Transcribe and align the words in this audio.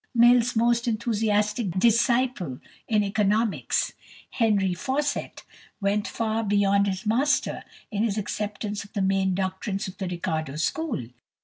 Mill's 0.15 0.55
most 0.55 0.87
enthusiastic 0.87 1.69
disciple 1.77 2.57
in 2.87 3.03
economics, 3.03 3.93
=Henry 4.31 4.73
Fawcett 4.73 5.43
(1833 5.81 5.83
1884)=, 5.89 5.91
went 5.91 6.07
far 6.07 6.43
beyond 6.43 6.87
his 6.87 7.05
master 7.05 7.63
in 7.91 8.01
his 8.01 8.17
acceptance 8.17 8.83
of 8.83 8.93
the 8.93 9.01
main 9.03 9.35
doctrines 9.35 9.87
of 9.87 9.99
the 9.99 10.07
Ricardo 10.07 10.55
school. 10.55 11.05